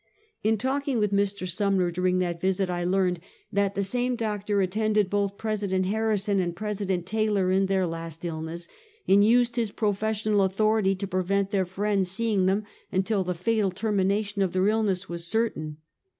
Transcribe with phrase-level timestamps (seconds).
[0.43, 1.47] In talking with Mr.
[1.47, 3.19] Sumner during that visit, I learned
[3.53, 8.67] that the same doctor attended both President Harrison and President Taylor in their last illness,
[9.07, 14.41] and used his professional authority to prevent their friends seeing them until the fatal termination
[14.41, 15.77] of their illness was certain.